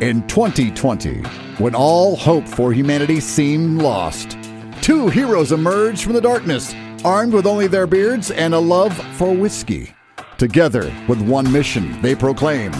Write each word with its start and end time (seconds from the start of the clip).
In 0.00 0.26
2020, 0.28 1.20
when 1.58 1.74
all 1.74 2.16
hope 2.16 2.48
for 2.48 2.72
humanity 2.72 3.20
seemed 3.20 3.82
lost, 3.82 4.38
two 4.80 5.08
heroes 5.08 5.52
emerged 5.52 6.04
from 6.04 6.14
the 6.14 6.22
darkness, 6.22 6.74
armed 7.04 7.34
with 7.34 7.46
only 7.46 7.66
their 7.66 7.86
beards 7.86 8.30
and 8.30 8.54
a 8.54 8.58
love 8.58 8.96
for 9.18 9.34
whiskey. 9.34 9.94
Together, 10.38 10.90
with 11.06 11.20
one 11.20 11.52
mission, 11.52 12.00
they 12.00 12.14
proclaim 12.14 12.72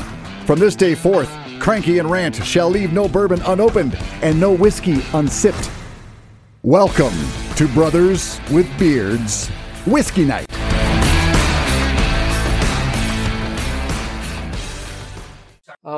From 0.47 0.59
this 0.59 0.75
day 0.75 0.95
forth, 0.95 1.31
Cranky 1.59 1.99
and 1.99 2.11
Rant 2.11 2.37
shall 2.37 2.71
leave 2.71 2.95
no 2.95 3.07
bourbon 3.07 3.43
unopened 3.43 3.99
and 4.23 4.41
no 4.41 4.53
whiskey 4.53 5.03
unsipped. 5.13 5.71
Welcome 6.63 7.13
to 7.57 7.69
Brothers 7.75 8.41
with 8.51 8.67
Beards 8.79 9.49
Whiskey 9.85 10.25
Night. 10.25 10.60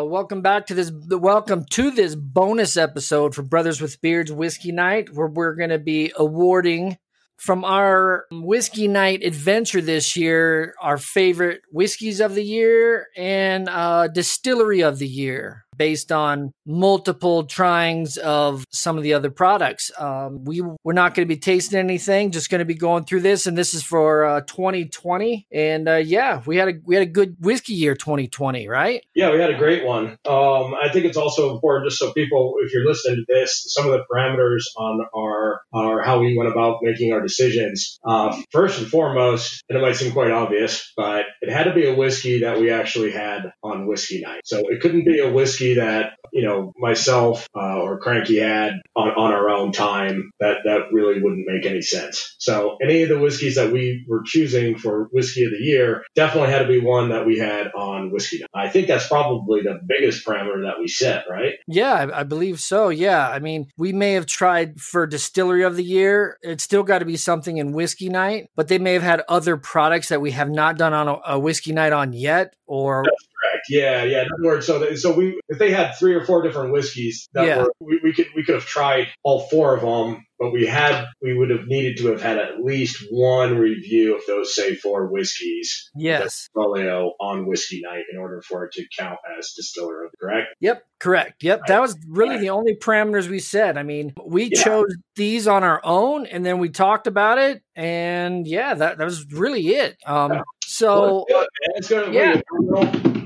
Uh, 0.03 0.05
welcome 0.05 0.43
back 0.43 0.67
to 0.67 0.75
this. 0.75 0.91
Welcome 1.11 1.65
to 1.71 1.91
this 1.91 2.15
bonus 2.15 2.77
episode 2.77 3.35
for 3.35 3.43
Brothers 3.43 3.81
with 3.81 4.01
Beards 4.01 4.33
Whiskey 4.33 4.73
Night, 4.73 5.15
where 5.15 5.29
we're 5.29 5.55
going 5.55 5.71
to 5.71 5.79
be 5.79 6.13
awarding 6.17 6.99
from 7.37 7.65
our 7.65 8.27
whiskey 8.31 8.89
night 8.89 9.23
adventure 9.23 9.81
this 9.81 10.17
year 10.17 10.75
our 10.81 10.97
favorite 10.97 11.61
whiskeys 11.71 12.21
of 12.21 12.35
the 12.35 12.43
year 12.45 13.09
and 13.17 13.69
uh, 13.69 14.09
distillery 14.09 14.83
of 14.83 14.99
the 14.99 15.09
year 15.09 15.65
based 15.77 16.13
on 16.13 16.53
multiple 16.67 17.45
tryings 17.47 18.19
of 18.19 18.65
some 18.71 18.97
of 18.97 19.03
the 19.03 19.15
other 19.15 19.31
products. 19.31 19.91
Um, 19.99 20.45
we 20.45 20.63
we're 20.85 20.93
not 20.93 21.15
going 21.15 21.27
to 21.27 21.35
be 21.35 21.41
tasting 21.41 21.79
anything, 21.79 22.31
just 22.31 22.51
going 22.51 22.61
to 22.61 22.65
be 22.65 22.75
going 22.75 23.05
through 23.05 23.21
this, 23.21 23.47
and 23.47 23.57
this 23.57 23.75
is 23.75 23.83
for 23.83 24.25
uh, 24.25 24.41
2020. 24.43 25.47
And 25.53 25.89
uh, 25.89 25.97
yeah, 25.97 26.43
we 26.47 26.57
had 26.57 26.69
a 26.69 26.73
we 26.85 26.95
had 26.95 27.03
a 27.03 27.11
good 27.11 27.37
whiskey 27.41 27.75
year 27.75 27.95
2020, 27.95 28.69
right? 28.69 29.05
Yeah, 29.15 29.31
we 29.33 29.41
had 29.41 29.51
a 29.51 29.59
great 29.59 29.85
one. 29.85 30.19
Um, 30.27 30.75
I 30.75 30.89
think 30.93 31.07
it's 31.07 31.17
also 31.17 31.55
important 31.55 31.91
just 31.91 31.99
so 31.99 32.13
people, 32.13 32.55
if 32.63 32.73
you're 32.73 32.87
listening 32.87 33.17
to 33.17 33.25
this, 33.29 33.65
some 33.69 33.87
of 33.87 33.93
the 33.93 34.05
parameters 34.11 34.63
on 34.77 35.01
our 35.17 35.63
our 35.73 36.03
how 36.03 36.21
we 36.21 36.37
went 36.37 36.51
about 36.51 36.79
making 36.83 37.13
our 37.13 37.21
decisions. 37.21 37.99
Uh, 38.07 38.37
first 38.51 38.79
and 38.79 38.89
foremost, 38.89 39.63
and 39.69 39.79
it 39.79 39.81
might 39.81 39.97
seem 39.97 40.13
quite 40.13 40.31
obvious, 40.31 40.93
but 40.97 41.25
it 41.41 41.51
had 41.51 41.65
to 41.65 41.75
be 41.75 41.87
a 41.87 41.95
whiskey 41.95 42.41
that 42.41 42.59
we 42.61 42.71
actually 42.71 43.11
had 43.11 43.53
on 43.63 43.87
whiskey 43.87 44.21
night. 44.21 44.43
So 44.45 44.69
it 44.69 44.81
couldn't 44.81 45.05
be 45.05 45.21
a 45.21 45.33
whiskey 45.33 45.62
that 45.75 46.13
you 46.33 46.43
know 46.43 46.73
myself 46.79 47.47
uh, 47.57 47.81
or 47.81 47.99
Cranky 47.99 48.39
had 48.39 48.75
on, 48.97 49.09
on 49.11 49.33
our 49.33 49.51
own 49.51 49.73
time. 49.73 50.31
That 50.41 50.59
that 50.65 50.93
really 50.93 51.23
wouldn't 51.23 51.47
make 51.47 51.67
any 51.67 51.83
sense. 51.83 52.35
So 52.39 52.77
any 52.83 53.03
of 53.03 53.09
the 53.09 53.19
whiskeys 53.19 53.57
that 53.57 53.73
we 53.73 54.05
were 54.09 54.23
choosing 54.25 54.79
for 54.79 55.09
whiskey 55.13 55.45
of 55.45 55.51
the 55.51 55.65
year 55.65 56.05
definitely 56.15 56.51
had 56.51 56.63
to 56.63 56.69
be 56.69 56.81
one 56.81 57.11
that 57.11 57.27
we 57.27 57.39
had 57.39 57.69
on 57.73 58.11
whiskey. 58.11 58.41
Night. 58.41 58.49
I 58.55 58.69
think 58.69 58.89
that's 58.89 59.09
probably 59.09 59.63
the 59.63 59.79
biggest 59.87 60.27
parameter 60.27 60.65
that 60.65 60.81
we 60.81 60.89
set, 60.89 61.25
right? 61.31 61.55
Yeah, 61.67 61.93
I, 61.93 62.21
I 62.21 62.23
believe 62.25 62.61
so. 62.61 62.89
Yeah, 62.89 63.29
I 63.29 63.39
mean 63.39 63.69
we 63.77 63.93
may 63.93 64.13
have 64.13 64.27
tried 64.27 64.81
for 64.81 65.07
distillery 65.07 65.65
of 65.65 65.77
the 65.77 65.85
year. 65.85 66.39
It's 66.43 66.65
still 66.65 66.83
got 66.83 66.99
to 66.99 67.05
be 67.05 67.17
something 67.17 67.59
in 67.59 67.73
whiskey 67.73 68.09
night, 68.09 68.49
but 68.57 68.69
they 68.69 68.79
may 68.79 68.95
have 68.95 69.03
had 69.03 69.23
other 69.29 69.57
products 69.57 70.09
that 70.09 70.21
we 70.21 70.33
have 70.33 70.51
not 70.51 70.79
done 70.79 70.93
on 70.93 71.09
a, 71.09 71.17
a 71.27 71.39
whiskey 71.39 71.73
night 71.73 71.93
on 71.93 72.13
yet, 72.13 72.55
or 72.73 73.03
correct. 73.03 73.67
Yeah, 73.69 74.03
yeah. 74.05 74.23
In 74.23 74.29
other 74.33 74.45
words, 74.45 74.67
so 74.67 74.79
they, 74.79 74.97
so 74.97 75.13
we 75.15 75.39
if 75.49 75.59
they 75.59 75.71
had 75.71 75.93
three 75.93 76.15
or 76.15 76.25
four 76.25 76.43
different 76.43 76.73
whiskeys 76.73 77.29
that 77.35 77.47
Yeah. 77.47 77.59
were 77.65 77.73
we, 77.81 78.01
we 78.03 78.13
could 78.15 78.29
we 78.35 78.45
could 78.45 78.55
have 78.55 78.65
tried 78.65 79.09
all 79.23 79.41
four 79.49 79.77
of 79.77 79.83
them, 79.83 80.25
but 80.39 80.53
we 80.53 80.65
had 80.67 81.05
we 81.21 81.37
would 81.37 81.51
have 81.51 81.67
needed 81.67 81.99
to 81.99 82.09
have 82.09 82.23
had 82.23 82.39
at 82.39 82.65
least 82.65 83.05
one 83.11 83.59
review 83.59 84.17
of 84.17 84.23
those 84.27 84.55
say 84.55 84.75
four 84.75 85.07
whiskeys 85.13 85.91
yes, 85.95 86.49
portfolio 86.55 87.13
on 87.21 87.47
whiskey 87.47 87.83
night 87.85 88.05
in 88.11 88.19
order 88.19 88.41
for 88.41 88.65
it 88.65 88.73
to 88.73 88.85
count 88.99 89.19
as 89.39 89.53
distiller. 89.55 90.09
Correct? 90.19 90.49
Yep, 90.61 90.83
correct. 90.99 91.43
Yep, 91.43 91.67
that 91.67 91.81
was 91.81 91.97
really 92.09 92.39
the 92.39 92.51
only 92.51 92.75
parameters 92.77 93.29
we 93.29 93.39
set. 93.39 93.77
I 93.77 93.83
mean, 93.83 94.15
we 94.25 94.45
Yeah. 94.45 94.63
chose 94.63 94.97
these 95.15 95.47
on 95.47 95.63
our 95.63 95.81
own, 95.85 96.25
and 96.25 96.45
then 96.47 96.59
we 96.59 96.71
talked 96.71 97.07
about 97.07 97.37
it, 97.37 97.63
and 97.77 98.47
yeah, 98.47 98.73
that 98.75 98.97
that 98.97 99.05
was 99.05 99.27
really 99.31 99.67
it. 99.75 99.99
Um, 100.07 100.43
so 100.83 101.25
Well, 101.29 101.47
gonna. 101.89 102.13
yeah. 102.13 103.22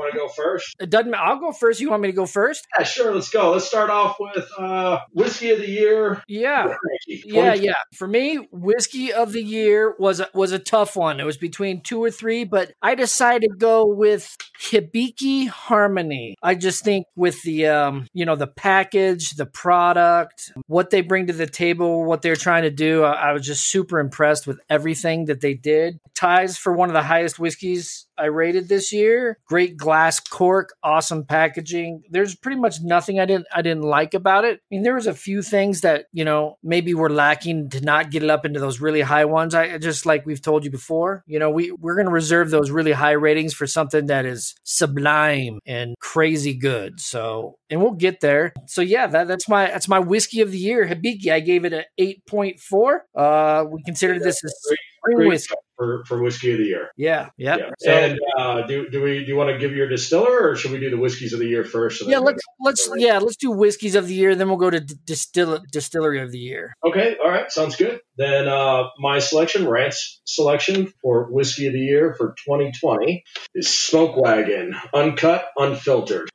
Want 0.00 0.12
to 0.12 0.18
go 0.18 0.28
first? 0.28 0.74
it 0.80 0.88
doesn't. 0.88 1.14
I'll 1.14 1.38
go 1.38 1.52
first. 1.52 1.78
You 1.80 1.90
want 1.90 2.00
me 2.00 2.08
to 2.08 2.14
go 2.14 2.24
first? 2.24 2.66
Yeah, 2.78 2.84
sure. 2.84 3.14
Let's 3.14 3.28
go. 3.28 3.52
Let's 3.52 3.66
start 3.66 3.90
off 3.90 4.16
with 4.18 4.48
uh, 4.58 5.00
whiskey 5.12 5.50
of 5.50 5.58
the 5.58 5.68
year. 5.68 6.22
Yeah. 6.26 6.74
Yeah, 7.06 7.54
yeah. 7.54 7.74
For 7.94 8.08
me, 8.08 8.36
whiskey 8.50 9.12
of 9.12 9.32
the 9.32 9.42
year 9.42 9.94
was 9.98 10.20
a, 10.20 10.28
was 10.32 10.52
a 10.52 10.58
tough 10.58 10.96
one. 10.96 11.20
It 11.20 11.26
was 11.26 11.36
between 11.36 11.82
two 11.82 12.02
or 12.02 12.10
three, 12.10 12.44
but 12.44 12.72
I 12.80 12.94
decided 12.94 13.50
to 13.50 13.56
go 13.56 13.86
with 13.86 14.34
Hibiki 14.62 15.48
Harmony. 15.48 16.36
I 16.42 16.54
just 16.54 16.82
think 16.82 17.06
with 17.14 17.42
the 17.42 17.66
um, 17.66 18.06
you 18.14 18.24
know, 18.24 18.36
the 18.36 18.46
package, 18.46 19.32
the 19.32 19.46
product, 19.46 20.52
what 20.66 20.90
they 20.90 21.02
bring 21.02 21.26
to 21.26 21.32
the 21.34 21.46
table, 21.46 22.04
what 22.04 22.22
they're 22.22 22.36
trying 22.36 22.62
to 22.62 22.70
do, 22.70 23.04
I, 23.04 23.30
I 23.30 23.32
was 23.32 23.44
just 23.44 23.68
super 23.68 23.98
impressed 23.98 24.46
with 24.46 24.60
everything 24.70 25.26
that 25.26 25.40
they 25.40 25.54
did. 25.54 25.98
Ties 26.14 26.56
for 26.56 26.72
one 26.72 26.88
of 26.88 26.94
the 26.94 27.02
highest 27.02 27.38
whiskeys 27.38 28.06
I 28.20 28.26
rated 28.26 28.68
this 28.68 28.92
year. 28.92 29.38
Great 29.46 29.76
glass 29.76 30.20
cork, 30.20 30.74
awesome 30.82 31.24
packaging. 31.24 32.02
There's 32.10 32.34
pretty 32.34 32.60
much 32.60 32.76
nothing 32.82 33.18
I 33.18 33.24
didn't 33.24 33.46
I 33.54 33.62
didn't 33.62 33.82
like 33.82 34.14
about 34.14 34.44
it. 34.44 34.60
I 34.60 34.66
mean, 34.70 34.82
there 34.82 34.94
was 34.94 35.06
a 35.06 35.14
few 35.14 35.42
things 35.42 35.80
that 35.80 36.06
you 36.12 36.24
know 36.24 36.58
maybe 36.62 36.94
were 36.94 37.10
lacking 37.10 37.70
to 37.70 37.80
not 37.80 38.10
get 38.10 38.22
it 38.22 38.30
up 38.30 38.44
into 38.44 38.60
those 38.60 38.80
really 38.80 39.00
high 39.00 39.24
ones. 39.24 39.54
I 39.54 39.78
just 39.78 40.06
like 40.06 40.26
we've 40.26 40.42
told 40.42 40.64
you 40.64 40.70
before. 40.70 41.24
You 41.26 41.38
know, 41.38 41.50
we 41.50 41.72
we're 41.72 41.96
gonna 41.96 42.10
reserve 42.10 42.50
those 42.50 42.70
really 42.70 42.92
high 42.92 43.12
ratings 43.12 43.54
for 43.54 43.66
something 43.66 44.06
that 44.06 44.26
is 44.26 44.54
sublime 44.64 45.58
and 45.66 45.94
crazy 46.00 46.54
good. 46.54 47.00
So, 47.00 47.56
and 47.70 47.80
we'll 47.80 47.92
get 47.92 48.20
there. 48.20 48.52
So 48.66 48.82
yeah, 48.82 49.06
that, 49.06 49.28
that's 49.28 49.48
my 49.48 49.66
that's 49.66 49.88
my 49.88 49.98
whiskey 49.98 50.40
of 50.40 50.50
the 50.50 50.58
year, 50.58 50.86
Hibiki. 50.86 51.32
I 51.32 51.40
gave 51.40 51.64
it 51.64 51.72
a 51.72 51.84
eight 51.98 52.26
point 52.26 52.60
four. 52.60 53.04
Uh, 53.16 53.64
we 53.70 53.82
considered 53.82 54.22
this 54.22 54.42
as 54.44 54.52
spring 55.00 55.16
Great 55.16 55.28
whiskey. 55.28 55.54
for, 55.76 56.04
for 56.04 56.22
whiskey 56.22 56.52
of 56.52 56.58
the 56.58 56.64
year. 56.64 56.90
Yeah, 56.96 57.30
yeah. 57.36 57.56
Yeah. 57.56 57.70
So, 57.78 57.90
and 57.90 58.18
uh, 58.36 58.62
do 58.66 58.90
do 58.90 59.02
we 59.02 59.20
do 59.20 59.26
you 59.26 59.36
want 59.36 59.50
to 59.50 59.58
give 59.58 59.74
your 59.74 59.88
distiller 59.88 60.50
or 60.50 60.56
should 60.56 60.72
we 60.72 60.80
do 60.80 60.90
the 60.90 60.98
whiskeys 60.98 61.32
of 61.32 61.38
the 61.38 61.46
year 61.46 61.64
first? 61.64 62.02
yeah, 62.06 62.18
let's 62.18 62.42
let's 62.60 62.88
yeah 62.96 63.18
let's 63.18 63.36
do 63.36 63.50
whiskeys 63.50 63.94
of 63.94 64.08
the 64.08 64.14
year. 64.14 64.34
Then 64.34 64.48
we'll 64.48 64.58
go 64.58 64.70
to 64.70 64.80
d- 64.80 64.94
distill 65.06 65.60
distillery 65.72 66.20
of 66.20 66.30
the 66.30 66.38
year. 66.38 66.74
Okay, 66.84 67.16
all 67.22 67.30
right, 67.30 67.50
sounds 67.50 67.76
good. 67.76 68.00
Then 68.16 68.48
uh, 68.48 68.84
my 68.98 69.18
selection, 69.20 69.66
Rant's 69.66 70.20
selection 70.24 70.92
for 71.02 71.30
whiskey 71.30 71.66
of 71.66 71.72
the 71.72 71.80
year 71.80 72.14
for 72.16 72.34
2020 72.46 73.24
is 73.54 73.68
Smoke 73.68 74.16
Wagon, 74.16 74.76
uncut, 74.92 75.46
unfiltered. 75.56 76.28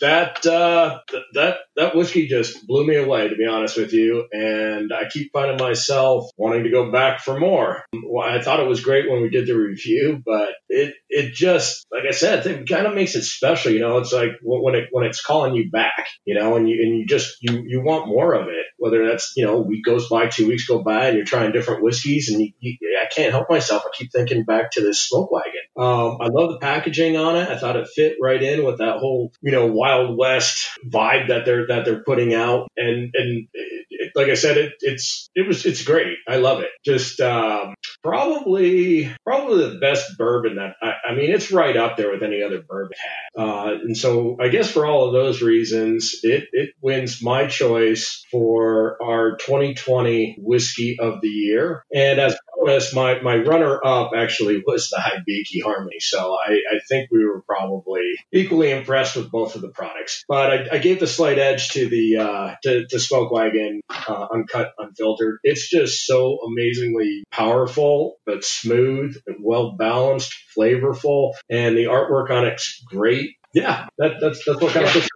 That 0.00 0.46
uh, 0.46 1.00
that 1.34 1.58
that 1.76 1.94
whiskey 1.94 2.26
just 2.26 2.66
blew 2.66 2.86
me 2.86 2.96
away, 2.96 3.28
to 3.28 3.36
be 3.36 3.46
honest 3.46 3.76
with 3.76 3.92
you, 3.92 4.26
and 4.32 4.92
I 4.92 5.08
keep 5.10 5.32
finding 5.32 5.58
myself 5.58 6.30
wanting 6.36 6.64
to 6.64 6.70
go 6.70 6.90
back 6.90 7.20
for 7.20 7.38
more. 7.38 7.84
Well, 7.92 8.26
I 8.26 8.40
thought 8.40 8.60
it 8.60 8.66
was 8.68 8.82
great 8.82 9.10
when 9.10 9.22
we 9.22 9.28
did 9.28 9.46
the 9.46 9.58
review, 9.58 10.22
but 10.24 10.54
it 10.68 10.94
it 11.10 11.34
just 11.34 11.86
like 11.92 12.04
I 12.08 12.12
said, 12.12 12.46
it 12.46 12.68
kind 12.68 12.86
of 12.86 12.94
makes 12.94 13.14
it 13.14 13.24
special. 13.24 13.72
You 13.72 13.80
know, 13.80 13.98
it's 13.98 14.12
like 14.12 14.30
when 14.42 14.74
it 14.74 14.88
when 14.90 15.04
it's 15.04 15.22
calling 15.22 15.54
you 15.54 15.70
back, 15.70 16.06
you 16.24 16.34
know, 16.34 16.56
and 16.56 16.68
you 16.68 16.82
and 16.82 16.98
you 16.98 17.06
just 17.06 17.36
you 17.42 17.62
you 17.66 17.82
want 17.82 18.08
more 18.08 18.32
of 18.34 18.48
it. 18.48 18.66
Whether 18.78 19.06
that's 19.06 19.32
you 19.36 19.44
know 19.44 19.58
a 19.58 19.62
week 19.62 19.84
goes 19.84 20.08
by, 20.08 20.28
two 20.28 20.48
weeks 20.48 20.66
go 20.66 20.82
by, 20.82 21.08
and 21.08 21.16
you're 21.16 21.26
trying 21.26 21.52
different 21.52 21.82
whiskeys, 21.82 22.30
and 22.30 22.40
you, 22.40 22.52
you, 22.60 22.76
I 23.02 23.06
can't 23.14 23.32
help 23.32 23.50
myself. 23.50 23.82
I 23.84 23.90
keep 23.94 24.12
thinking 24.12 24.44
back 24.44 24.70
to 24.72 24.80
this 24.80 25.02
smoke 25.02 25.30
wagon. 25.30 25.57
Um, 25.78 26.18
I 26.20 26.26
love 26.26 26.50
the 26.50 26.58
packaging 26.58 27.16
on 27.16 27.36
it. 27.36 27.48
I 27.48 27.56
thought 27.56 27.76
it 27.76 27.88
fit 27.94 28.16
right 28.20 28.42
in 28.42 28.64
with 28.64 28.78
that 28.78 28.98
whole 28.98 29.32
you 29.42 29.52
know 29.52 29.66
Wild 29.66 30.16
West 30.18 30.66
vibe 30.86 31.28
that 31.28 31.44
they're 31.44 31.66
that 31.68 31.84
they're 31.84 32.02
putting 32.02 32.34
out, 32.34 32.68
and 32.76 33.10
and 33.14 33.48
it, 33.52 33.86
it, 33.90 34.12
like 34.14 34.28
I 34.28 34.34
said, 34.34 34.56
it, 34.56 34.72
it's 34.80 35.30
it 35.34 35.46
was 35.46 35.64
it's 35.64 35.84
great. 35.84 36.18
I 36.26 36.36
love 36.36 36.60
it. 36.60 36.70
Just 36.84 37.20
um, 37.20 37.74
probably 38.02 39.14
probably 39.24 39.68
the 39.68 39.78
best 39.78 40.18
bourbon 40.18 40.56
that 40.56 40.74
I, 40.82 41.10
I 41.10 41.14
mean 41.14 41.30
it's 41.30 41.52
right 41.52 41.76
up 41.76 41.96
there 41.96 42.10
with 42.10 42.22
any 42.22 42.42
other 42.42 42.60
bourbon. 42.60 42.96
Uh, 43.36 43.74
and 43.82 43.96
so 43.96 44.36
I 44.40 44.48
guess 44.48 44.70
for 44.70 44.84
all 44.84 45.06
of 45.06 45.12
those 45.12 45.42
reasons, 45.42 46.16
it 46.24 46.48
it 46.52 46.70
wins 46.80 47.22
my 47.22 47.46
choice 47.46 48.24
for 48.32 48.98
our 49.02 49.36
2020 49.36 50.38
whiskey 50.40 50.96
of 51.00 51.20
the 51.20 51.28
year. 51.28 51.84
And 51.94 52.18
as 52.18 52.36
promised, 52.68 52.94
my 52.94 53.20
my 53.20 53.36
runner 53.36 53.80
up 53.84 54.12
actually 54.16 54.62
was 54.66 54.90
the 54.90 54.98
Hibiki 54.98 55.62
Harmony. 55.62 56.00
So 56.00 56.34
I, 56.34 56.52
I 56.52 56.78
think 56.88 57.10
we 57.10 57.24
were 57.24 57.42
probably 57.42 58.02
equally 58.32 58.70
impressed 58.70 59.16
with 59.16 59.30
both 59.30 59.54
of 59.54 59.62
the 59.62 59.70
products. 59.70 60.24
But 60.28 60.50
I, 60.50 60.76
I 60.76 60.78
gave 60.78 61.00
the 61.00 61.06
slight 61.06 61.38
edge 61.38 61.70
to 61.70 61.88
the 61.88 62.16
uh, 62.18 62.54
to, 62.64 62.86
to 62.86 62.98
Smoke 62.98 63.32
Wagon 63.32 63.80
uh, 63.88 64.26
uncut, 64.32 64.72
unfiltered. 64.78 65.38
It's 65.42 65.68
just 65.68 66.06
so 66.06 66.38
amazingly 66.46 67.24
powerful, 67.30 68.16
but 68.26 68.44
smooth 68.44 69.16
and 69.26 69.38
well 69.42 69.72
balanced, 69.72 70.34
flavorful, 70.56 71.32
and 71.50 71.76
the 71.76 71.84
artwork 71.84 72.30
on 72.30 72.46
it's 72.46 72.82
great. 72.86 73.30
Yeah, 73.54 73.86
that, 73.96 74.16
that's 74.20 74.44
that's 74.44 74.60
what 74.60 74.74
kind 74.74 74.86
of 74.86 75.08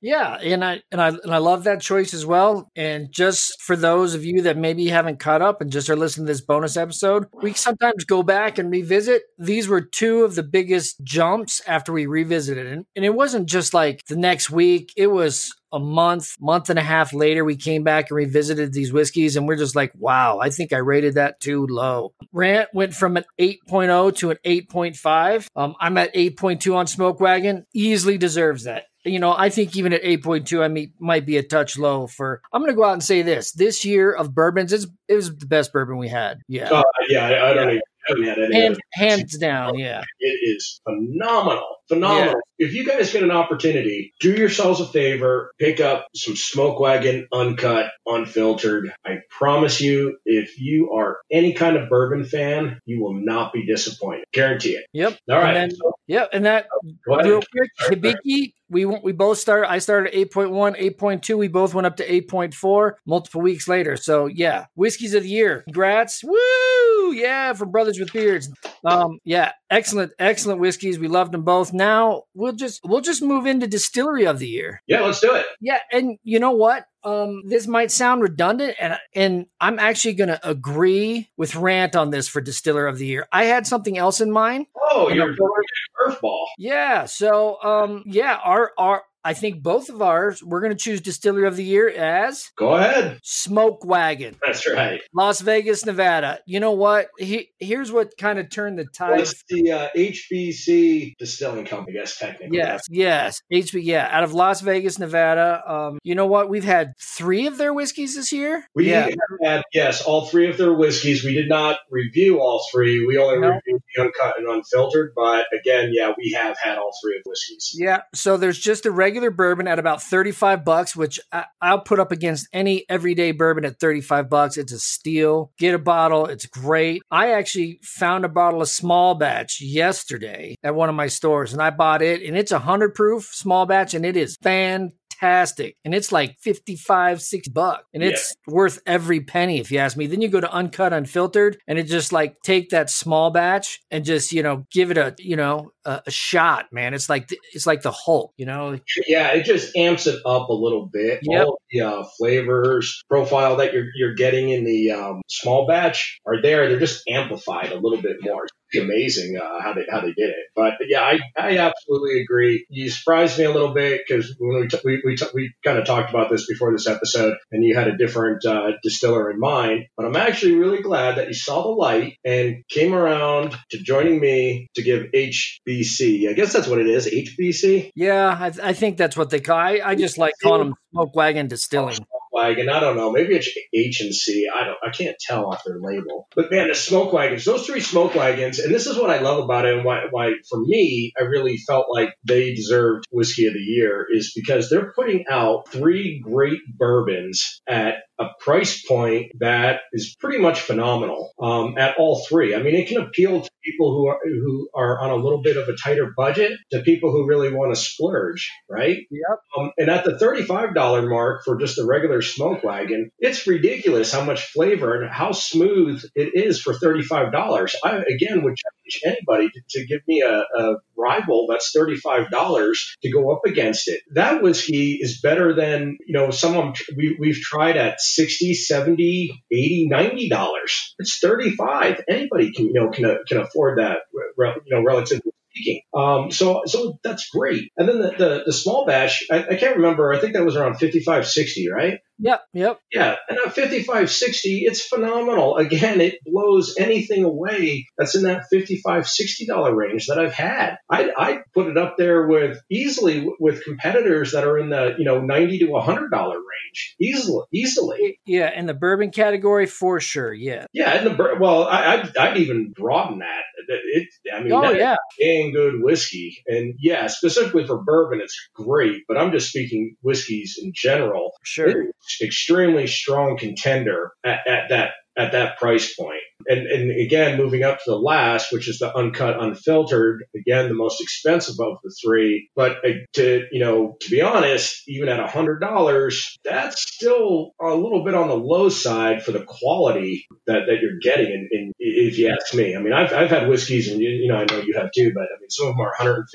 Yeah, 0.00 0.34
and 0.34 0.64
I 0.64 0.82
and 0.90 1.00
I 1.00 1.08
and 1.08 1.34
I 1.34 1.38
love 1.38 1.64
that 1.64 1.80
choice 1.80 2.14
as 2.14 2.24
well. 2.24 2.70
And 2.74 3.12
just 3.12 3.60
for 3.60 3.76
those 3.76 4.14
of 4.14 4.24
you 4.24 4.42
that 4.42 4.56
maybe 4.56 4.86
haven't 4.88 5.20
caught 5.20 5.42
up 5.42 5.60
and 5.60 5.70
just 5.70 5.90
are 5.90 5.96
listening 5.96 6.26
to 6.26 6.32
this 6.32 6.40
bonus 6.40 6.76
episode, 6.76 7.26
we 7.42 7.52
sometimes 7.52 8.04
go 8.04 8.22
back 8.22 8.58
and 8.58 8.70
revisit. 8.70 9.22
These 9.38 9.68
were 9.68 9.80
two 9.80 10.24
of 10.24 10.34
the 10.34 10.42
biggest 10.42 11.02
jumps 11.04 11.60
after 11.66 11.92
we 11.92 12.06
revisited, 12.06 12.66
and, 12.66 12.86
and 12.94 13.04
it 13.04 13.14
wasn't 13.14 13.48
just 13.48 13.74
like 13.74 14.02
the 14.08 14.16
next 14.16 14.50
week. 14.50 14.92
It 14.96 15.08
was 15.08 15.52
a 15.72 15.78
month, 15.78 16.36
month 16.40 16.70
and 16.70 16.78
a 16.78 16.82
half 16.82 17.12
later, 17.12 17.44
we 17.44 17.56
came 17.56 17.82
back 17.82 18.10
and 18.10 18.16
revisited 18.16 18.72
these 18.72 18.92
whiskeys, 18.92 19.36
and 19.36 19.46
we're 19.46 19.56
just 19.56 19.76
like, 19.76 19.92
wow, 19.94 20.38
I 20.38 20.48
think 20.48 20.72
I 20.72 20.78
rated 20.78 21.14
that 21.14 21.40
too 21.40 21.66
low. 21.68 22.14
Rant 22.32 22.70
went 22.72 22.94
from 22.94 23.16
an 23.16 23.24
8.0 23.38 24.16
to 24.16 24.30
an 24.30 24.38
8.5. 24.44 25.48
Um, 25.54 25.74
I'm 25.80 25.98
at 25.98 26.14
8.2 26.14 26.74
on 26.74 26.86
Smoke 26.86 27.20
Wagon. 27.20 27.66
Easily 27.74 28.16
deserves 28.16 28.64
that 28.64 28.84
you 29.06 29.18
know, 29.18 29.34
I 29.36 29.48
think 29.48 29.76
even 29.76 29.92
at 29.92 30.02
8.2, 30.02 30.62
I 30.62 30.68
mean, 30.68 30.92
might 30.98 31.26
be 31.26 31.36
a 31.36 31.42
touch 31.42 31.78
low 31.78 32.06
for. 32.06 32.42
I'm 32.52 32.60
going 32.60 32.72
to 32.72 32.76
go 32.76 32.84
out 32.84 32.92
and 32.92 33.02
say 33.02 33.22
this: 33.22 33.52
this 33.52 33.84
year 33.84 34.12
of 34.12 34.34
bourbons, 34.34 34.72
it's, 34.72 34.86
it 35.08 35.14
was 35.14 35.36
the 35.36 35.46
best 35.46 35.72
bourbon 35.72 35.98
we 35.98 36.08
had. 36.08 36.40
Yeah, 36.48 36.70
uh, 36.70 36.82
yeah, 37.08 37.26
I, 37.26 37.50
I 37.50 37.54
don't 37.54 37.70
even 37.70 37.80
haven't 38.06 38.24
had 38.24 38.38
any. 38.38 38.60
Hand, 38.60 38.78
hands 38.92 39.38
down, 39.38 39.78
yeah. 39.78 40.02
It 40.20 40.26
is 40.26 40.80
phenomenal. 40.84 41.66
Phenomenal. 41.88 42.34
Yeah. 42.58 42.66
If 42.66 42.74
you 42.74 42.86
guys 42.86 43.12
get 43.12 43.22
an 43.22 43.30
opportunity, 43.30 44.12
do 44.20 44.32
yourselves 44.32 44.80
a 44.80 44.86
favor, 44.86 45.52
pick 45.58 45.80
up 45.80 46.06
some 46.14 46.36
Smoke 46.36 46.80
Wagon 46.80 47.28
uncut, 47.32 47.90
unfiltered. 48.06 48.92
I 49.04 49.18
promise 49.30 49.80
you, 49.80 50.16
if 50.24 50.58
you 50.58 50.92
are 50.92 51.18
any 51.30 51.52
kind 51.52 51.76
of 51.76 51.88
bourbon 51.88 52.24
fan, 52.24 52.80
you 52.86 53.02
will 53.02 53.14
not 53.14 53.52
be 53.52 53.66
disappointed. 53.66 54.24
Guarantee 54.32 54.70
it. 54.70 54.86
Yep. 54.92 55.18
All 55.30 55.36
right. 55.36 55.56
And 55.56 55.70
then, 55.70 55.78
yep. 56.06 56.30
And 56.32 56.44
that, 56.46 56.66
real 57.06 57.42
quick, 57.52 57.70
Hibiki, 57.82 58.52
we 58.68 58.84
we 58.84 59.12
both 59.12 59.38
started. 59.38 59.70
I 59.70 59.78
started 59.78 60.12
8.1, 60.12 60.80
8.2. 60.98 61.38
We 61.38 61.48
both 61.48 61.74
went 61.74 61.86
up 61.86 61.96
to 61.96 62.06
8.4 62.06 62.92
multiple 63.06 63.40
weeks 63.40 63.68
later. 63.68 63.96
So 63.96 64.26
yeah, 64.26 64.66
whiskeys 64.74 65.14
of 65.14 65.22
the 65.22 65.28
year. 65.28 65.62
Congrats. 65.62 66.22
Woo! 66.24 67.12
Yeah, 67.12 67.52
from 67.52 67.70
Brothers 67.70 67.98
with 67.98 68.12
Beards. 68.12 68.50
Um, 68.84 69.18
yeah, 69.24 69.52
excellent, 69.70 70.12
excellent 70.18 70.60
whiskeys. 70.60 70.98
We 70.98 71.08
loved 71.08 71.32
them 71.32 71.42
both. 71.42 71.72
Now 71.72 72.24
we'll 72.34 72.52
just 72.52 72.80
we'll 72.84 73.00
just 73.00 73.22
move 73.22 73.46
into 73.46 73.66
distillery 73.66 74.26
of 74.26 74.38
the 74.38 74.48
year. 74.48 74.82
Yeah, 74.86 75.02
let's 75.02 75.20
do 75.20 75.34
it. 75.34 75.46
Yeah, 75.60 75.78
and 75.92 76.18
you 76.24 76.40
know 76.40 76.52
what? 76.52 76.86
Um, 77.06 77.42
this 77.46 77.68
might 77.68 77.92
sound 77.92 78.20
redundant, 78.22 78.74
and 78.80 78.98
and 79.14 79.46
I'm 79.60 79.78
actually 79.78 80.14
going 80.14 80.28
to 80.28 80.48
agree 80.48 81.30
with 81.36 81.54
Rant 81.54 81.94
on 81.94 82.10
this 82.10 82.28
for 82.28 82.40
distiller 82.40 82.88
of 82.88 82.98
the 82.98 83.06
year. 83.06 83.28
I 83.32 83.44
had 83.44 83.64
something 83.64 83.96
else 83.96 84.20
in 84.20 84.32
mind. 84.32 84.66
Oh, 84.90 85.08
you're 85.08 85.36
curveball. 85.36 86.46
Yeah. 86.58 87.04
So, 87.04 87.62
um, 87.62 88.02
yeah, 88.06 88.40
our 88.42 88.72
our 88.76 89.04
I 89.26 89.34
think 89.34 89.60
both 89.60 89.88
of 89.88 90.00
ours, 90.00 90.40
we're 90.40 90.60
going 90.60 90.70
to 90.70 90.78
choose 90.78 91.00
Distillery 91.00 91.48
of 91.48 91.56
the 91.56 91.64
Year 91.64 91.88
as. 91.88 92.48
Go 92.56 92.74
ahead. 92.74 93.18
Smoke 93.24 93.84
Wagon. 93.84 94.36
That's 94.40 94.64
right. 94.70 95.00
Las 95.12 95.40
Vegas, 95.40 95.84
Nevada. 95.84 96.38
You 96.46 96.60
know 96.60 96.70
what? 96.70 97.08
He, 97.18 97.48
here's 97.58 97.90
what 97.90 98.16
kind 98.18 98.38
of 98.38 98.50
turned 98.50 98.78
the 98.78 98.84
tide. 98.84 99.16
Well, 99.16 99.26
the 99.48 99.72
uh, 99.72 99.88
HBC 99.96 101.16
Distilling 101.18 101.64
Company, 101.64 101.98
I 101.98 102.02
guess, 102.02 102.16
technically. 102.16 102.56
Yes, 102.56 102.84
yes. 102.88 103.42
HB, 103.52 103.80
yeah, 103.82 104.08
out 104.12 104.22
of 104.22 104.32
Las 104.32 104.60
Vegas, 104.60 105.00
Nevada. 105.00 105.60
Um, 105.68 105.98
you 106.04 106.14
know 106.14 106.28
what? 106.28 106.48
We've 106.48 106.62
had 106.62 106.92
three 107.00 107.48
of 107.48 107.58
their 107.58 107.74
whiskeys 107.74 108.14
this 108.14 108.32
year. 108.32 108.64
We 108.76 108.90
yeah. 108.90 109.10
had, 109.42 109.64
yes, 109.74 110.02
all 110.02 110.26
three 110.26 110.48
of 110.48 110.56
their 110.56 110.72
whiskeys. 110.72 111.24
We 111.24 111.34
did 111.34 111.48
not 111.48 111.80
review 111.90 112.38
all 112.38 112.64
three. 112.72 113.04
We 113.04 113.18
only 113.18 113.40
no. 113.40 113.48
reviewed 113.48 113.82
the 113.96 114.02
uncut 114.04 114.38
and 114.38 114.46
unfiltered. 114.46 115.14
But 115.16 115.46
again, 115.52 115.90
yeah, 115.92 116.12
we 116.16 116.30
have 116.40 116.56
had 116.62 116.78
all 116.78 116.92
three 117.02 117.16
of 117.16 117.24
the 117.24 117.30
whiskeys. 117.30 117.74
Yeah. 117.76 118.02
So 118.14 118.36
there's 118.36 118.60
just 118.60 118.86
a 118.86 118.92
regular 118.92 119.15
regular 119.16 119.30
bourbon 119.30 119.66
at 119.66 119.78
about 119.78 120.02
35 120.02 120.62
bucks, 120.62 120.94
which 120.94 121.18
I, 121.32 121.46
will 121.62 121.80
put 121.80 121.98
up 121.98 122.12
against 122.12 122.48
any 122.52 122.84
everyday 122.90 123.32
bourbon 123.32 123.64
at 123.64 123.80
35 123.80 124.28
bucks. 124.28 124.58
It's 124.58 124.72
a 124.72 124.78
steal. 124.78 125.52
Get 125.58 125.74
a 125.74 125.78
bottle. 125.78 126.26
It's 126.26 126.44
great. 126.44 127.00
I 127.10 127.30
actually 127.30 127.80
found 127.82 128.26
a 128.26 128.28
bottle 128.28 128.60
of 128.60 128.68
small 128.68 129.14
batch 129.14 129.62
yesterday 129.62 130.54
at 130.62 130.74
one 130.74 130.90
of 130.90 130.94
my 130.94 131.06
stores 131.06 131.54
and 131.54 131.62
I 131.62 131.70
bought 131.70 132.02
it 132.02 132.22
and 132.22 132.36
it's 132.36 132.52
a 132.52 132.56
100 132.56 132.94
proof 132.94 133.24
small 133.32 133.64
batch 133.64 133.94
and 133.94 134.04
it 134.04 134.18
is 134.18 134.36
fantastic 134.42 135.05
fantastic. 135.18 135.76
And 135.84 135.94
it's 135.94 136.12
like 136.12 136.36
55, 136.40 137.22
60 137.22 137.50
bucks. 137.50 137.84
And 137.94 138.02
it's 138.02 138.34
yeah. 138.46 138.54
worth 138.54 138.80
every 138.86 139.20
penny 139.20 139.58
if 139.58 139.70
you 139.70 139.78
ask 139.78 139.96
me. 139.96 140.06
Then 140.06 140.20
you 140.20 140.28
go 140.28 140.40
to 140.40 140.52
uncut, 140.52 140.92
unfiltered, 140.92 141.58
and 141.66 141.78
it 141.78 141.84
just 141.84 142.12
like 142.12 142.36
take 142.42 142.70
that 142.70 142.90
small 142.90 143.30
batch 143.30 143.80
and 143.90 144.04
just, 144.04 144.32
you 144.32 144.42
know, 144.42 144.66
give 144.70 144.90
it 144.90 144.98
a, 144.98 145.14
you 145.18 145.36
know, 145.36 145.72
a, 145.84 146.02
a 146.06 146.10
shot, 146.10 146.66
man. 146.72 146.94
It's 146.94 147.08
like 147.08 147.30
it's 147.52 147.66
like 147.66 147.82
the 147.82 147.92
Hulk, 147.92 148.32
you 148.36 148.46
know. 148.46 148.78
Yeah, 149.06 149.28
it 149.28 149.44
just 149.44 149.76
amps 149.76 150.06
it 150.06 150.20
up 150.26 150.48
a 150.48 150.54
little 150.54 150.86
bit. 150.92 151.20
Yep. 151.22 151.46
All 151.46 151.60
the 151.70 151.80
uh, 151.80 152.04
flavors 152.18 153.02
profile 153.08 153.56
that 153.56 153.72
you're 153.72 153.86
you're 153.96 154.14
getting 154.14 154.50
in 154.50 154.64
the 154.64 154.90
um, 154.90 155.22
small 155.28 155.66
batch 155.66 156.20
are 156.26 156.40
there. 156.42 156.68
They're 156.68 156.78
just 156.78 157.02
amplified 157.08 157.72
a 157.72 157.78
little 157.78 158.02
bit 158.02 158.16
more 158.20 158.46
amazing 158.74 159.36
uh, 159.36 159.60
how 159.60 159.72
they 159.72 159.84
how 159.90 160.00
they 160.00 160.12
did 160.12 160.30
it. 160.30 160.46
But 160.54 160.74
yeah, 160.88 161.02
I, 161.02 161.18
I 161.36 161.58
absolutely 161.58 162.22
agree. 162.22 162.66
You 162.68 162.90
surprised 162.90 163.38
me 163.38 163.44
a 163.44 163.52
little 163.52 163.74
bit 163.74 164.02
because 164.06 164.34
when 164.38 164.60
we 164.60 164.68
t- 164.68 164.80
we 164.84 165.02
we, 165.04 165.16
t- 165.16 165.26
we 165.34 165.54
kind 165.64 165.78
of 165.78 165.86
talked 165.86 166.10
about 166.10 166.30
this 166.30 166.46
before 166.46 166.72
this 166.72 166.86
episode, 166.86 167.36
and 167.50 167.64
you 167.64 167.76
had 167.76 167.88
a 167.88 167.96
different 167.96 168.44
uh, 168.44 168.72
distiller 168.82 169.30
in 169.30 169.38
mind. 169.38 169.84
But 169.96 170.06
I'm 170.06 170.16
actually 170.16 170.56
really 170.56 170.82
glad 170.82 171.16
that 171.18 171.28
you 171.28 171.34
saw 171.34 171.62
the 171.62 171.70
light 171.70 172.16
and 172.24 172.64
came 172.68 172.94
around 172.94 173.56
to 173.70 173.78
joining 173.78 174.20
me 174.20 174.68
to 174.74 174.82
give 174.82 175.06
HBC. 175.14 176.28
I 176.28 176.32
guess 176.32 176.52
that's 176.52 176.68
what 176.68 176.80
it 176.80 176.88
is, 176.88 177.06
HBC. 177.06 177.90
Yeah, 177.94 178.36
I, 178.38 178.52
I 178.68 178.72
think 178.72 178.96
that's 178.96 179.16
what 179.16 179.30
they 179.30 179.40
call. 179.40 179.56
I, 179.56 179.80
I 179.84 179.94
just 179.94 180.18
like 180.18 180.34
calling 180.42 180.68
them 180.68 180.74
Smoke 180.92 181.14
Wagon 181.14 181.48
Distilling 181.48 181.98
wagon. 182.36 182.68
I 182.68 182.80
don't 182.80 182.96
know. 182.96 183.10
Maybe 183.10 183.34
it's 183.34 183.48
H 183.74 184.00
and 184.00 184.14
C. 184.14 184.46
I 184.54 184.64
don't. 184.64 184.78
I 184.86 184.90
can't 184.90 185.16
tell 185.18 185.46
off 185.46 185.62
their 185.64 185.78
label. 185.80 186.28
But 186.36 186.50
man, 186.50 186.68
the 186.68 186.74
smoke 186.74 187.12
wagons. 187.12 187.44
Those 187.44 187.66
three 187.66 187.80
smoke 187.80 188.14
wagons, 188.14 188.58
and 188.58 188.72
this 188.72 188.86
is 188.86 188.98
what 188.98 189.10
I 189.10 189.18
love 189.20 189.42
about 189.42 189.64
it, 189.64 189.74
and 189.74 189.84
why, 189.84 190.02
why 190.10 190.32
for 190.48 190.60
me, 190.60 191.12
I 191.18 191.24
really 191.24 191.56
felt 191.56 191.86
like 191.90 192.14
they 192.24 192.54
deserved 192.54 193.06
whiskey 193.10 193.46
of 193.46 193.54
the 193.54 193.60
year, 193.60 194.06
is 194.10 194.32
because 194.36 194.68
they're 194.68 194.92
putting 194.92 195.24
out 195.30 195.68
three 195.70 196.20
great 196.22 196.60
bourbons 196.68 197.60
at 197.66 197.94
a 198.18 198.26
price 198.40 198.82
point 198.82 199.32
that 199.40 199.80
is 199.92 200.16
pretty 200.18 200.38
much 200.38 200.60
phenomenal 200.60 201.32
um, 201.40 201.76
at 201.78 201.96
all 201.98 202.24
three. 202.28 202.54
I 202.54 202.62
mean, 202.62 202.74
it 202.74 202.88
can 202.88 202.98
appeal 202.98 203.42
to 203.42 203.50
people 203.64 203.92
who 203.92 204.06
are 204.06 204.18
who 204.24 204.68
are 204.74 205.00
on 205.00 205.10
a 205.10 205.16
little 205.16 205.42
bit 205.42 205.56
of 205.56 205.68
a 205.68 205.76
tighter 205.76 206.12
budget 206.16 206.52
to 206.72 206.80
people 206.80 207.10
who 207.10 207.26
really 207.26 207.52
want 207.52 207.74
to 207.74 207.80
splurge, 207.80 208.50
right? 208.70 208.96
Yep. 209.10 209.38
Um, 209.58 209.72
and 209.76 209.90
at 209.90 210.04
the 210.04 210.18
thirty-five 210.18 210.74
dollar 210.74 211.08
mark 211.08 211.42
for 211.44 211.58
just 211.58 211.78
a 211.78 211.84
regular 211.84 212.22
smoke 212.22 212.62
wagon, 212.64 213.10
it's 213.18 213.46
ridiculous 213.46 214.12
how 214.12 214.24
much 214.24 214.44
flavor 214.52 215.02
and 215.02 215.10
how 215.10 215.32
smooth 215.32 216.02
it 216.14 216.30
is 216.34 216.60
for 216.60 216.74
thirty-five 216.74 217.32
dollars. 217.32 217.74
I 217.84 217.96
again 217.96 218.42
would 218.44 218.56
challenge 218.56 219.00
anybody 219.04 219.50
to, 219.50 219.60
to 219.70 219.86
give 219.86 220.00
me 220.06 220.22
a, 220.22 220.38
a 220.38 220.76
rival 220.98 221.46
that's 221.48 221.72
thirty-five 221.74 222.30
dollars 222.30 222.96
to 223.02 223.10
go 223.10 223.32
up 223.32 223.42
against 223.46 223.88
it. 223.88 224.00
That 224.14 224.42
whiskey 224.42 224.98
is 225.00 225.20
better 225.20 225.54
than 225.54 225.98
you 226.06 226.12
know 226.12 226.30
someone 226.30 226.74
we, 226.96 227.16
we've 227.18 227.40
tried 227.40 227.76
at 227.76 228.00
60 228.00 228.54
70 228.54 229.44
80 229.50 229.88
90 229.88 230.28
dollars 230.28 230.94
it's 230.98 231.18
35 231.18 232.02
anybody 232.08 232.52
can 232.52 232.66
you 232.66 232.74
know 232.74 232.90
can, 232.90 233.18
can 233.28 233.38
afford 233.38 233.78
that 233.78 233.98
you 234.14 234.54
know 234.70 234.82
relatively 234.82 235.32
speaking. 235.56 235.82
Um, 235.94 236.30
so, 236.30 236.62
so 236.66 236.98
that's 237.02 237.28
great. 237.30 237.72
And 237.76 237.88
then 237.88 237.98
the, 237.98 238.10
the, 238.10 238.42
the 238.46 238.52
small 238.52 238.86
batch, 238.86 239.24
I, 239.30 239.44
I, 239.44 239.56
can't 239.56 239.76
remember. 239.76 240.12
I 240.12 240.18
think 240.18 240.34
that 240.34 240.44
was 240.44 240.56
around 240.56 240.76
55, 240.76 241.26
60, 241.26 241.70
right? 241.70 242.00
Yep, 242.18 242.42
yep. 242.54 242.80
Yeah, 242.92 243.16
and 243.28 243.38
at 243.46 243.54
55, 243.54 244.10
60, 244.10 244.64
it's 244.64 244.80
phenomenal. 244.80 245.56
Again, 245.56 246.00
it 246.00 246.18
blows 246.24 246.74
anything 246.78 247.24
away 247.24 247.86
that's 247.98 248.14
in 248.14 248.22
that 248.22 248.44
55, 248.50 249.06
60 249.06 249.46
dollar 249.46 249.74
range 249.74 250.06
that 250.06 250.18
I've 250.18 250.32
had. 250.32 250.76
I 250.90 251.10
I 251.16 251.38
put 251.52 251.66
it 251.66 251.76
up 251.76 251.96
there 251.98 252.26
with 252.26 252.58
easily 252.70 253.28
with 253.38 253.64
competitors 253.64 254.32
that 254.32 254.44
are 254.44 254.58
in 254.58 254.70
the 254.70 254.94
you 254.98 255.04
know 255.04 255.20
90 255.20 255.58
to 255.58 255.66
100 255.66 256.10
dollar 256.10 256.36
range, 256.36 256.96
easily, 257.00 257.44
easily. 257.52 258.18
Yeah, 258.24 258.50
in 258.58 258.66
the 258.66 258.74
bourbon 258.74 259.10
category 259.10 259.66
for 259.66 260.00
sure. 260.00 260.32
Yeah. 260.32 260.66
Yeah, 260.72 260.98
in 260.98 261.04
the 261.04 261.36
well, 261.38 261.64
I, 261.64 261.96
I'd, 261.96 262.16
I'd 262.16 262.36
even 262.38 262.72
broaden 262.74 263.18
that. 263.18 263.42
It, 263.68 264.08
I 264.32 264.42
mean, 264.42 264.52
oh 264.52 264.70
yeah, 264.70 264.96
dang 265.18 265.52
good 265.52 265.82
whiskey, 265.82 266.42
and 266.46 266.74
yeah, 266.78 267.08
specifically 267.08 267.66
for 267.66 267.82
bourbon, 267.82 268.20
it's 268.22 268.48
great. 268.54 269.02
But 269.08 269.18
I'm 269.18 269.32
just 269.32 269.48
speaking 269.48 269.96
whiskeys 270.02 270.58
in 270.62 270.72
general. 270.74 271.32
Sure 271.42 271.86
extremely 272.22 272.86
strong 272.86 273.36
contender 273.36 274.12
at, 274.24 274.46
at 274.46 274.68
that 274.70 274.90
at 275.16 275.32
that 275.32 275.58
price 275.58 275.94
point. 275.94 276.20
And, 276.46 276.66
and 276.66 276.90
again, 276.90 277.38
moving 277.38 277.62
up 277.62 277.78
to 277.78 277.90
the 277.90 277.96
last, 277.96 278.52
which 278.52 278.68
is 278.68 278.78
the 278.78 278.94
uncut, 278.94 279.42
unfiltered, 279.42 280.24
again, 280.36 280.68
the 280.68 280.74
most 280.74 281.00
expensive 281.00 281.56
of 281.58 281.78
the 281.82 281.94
three. 282.04 282.50
But 282.54 282.84
uh, 282.84 282.90
to, 283.14 283.46
you 283.50 283.60
know, 283.60 283.96
to 284.02 284.10
be 284.10 284.20
honest, 284.20 284.82
even 284.86 285.08
at 285.08 285.26
$100, 285.28 286.36
that's 286.44 286.82
still 286.82 287.52
a 287.60 287.74
little 287.74 288.04
bit 288.04 288.14
on 288.14 288.28
the 288.28 288.36
low 288.36 288.68
side 288.68 289.24
for 289.24 289.32
the 289.32 289.44
quality 289.44 290.26
that, 290.46 290.66
that 290.66 290.80
you're 290.82 290.98
getting. 291.00 291.32
And, 291.32 291.48
and 291.50 291.72
if 291.78 292.18
you 292.18 292.28
ask 292.28 292.54
me, 292.54 292.76
I 292.76 292.80
mean, 292.80 292.92
I've, 292.92 293.12
I've 293.12 293.30
had 293.30 293.48
whiskeys 293.48 293.90
and, 293.90 294.00
you, 294.00 294.10
you 294.10 294.28
know, 294.28 294.36
I 294.36 294.44
know 294.44 294.60
you 294.60 294.74
have 294.78 294.90
too, 294.94 295.12
but 295.14 295.22
I 295.22 295.40
mean, 295.40 295.48
some 295.48 295.68
of 295.68 295.76
them 295.76 295.80
are 295.80 295.94
$150, 295.98 296.26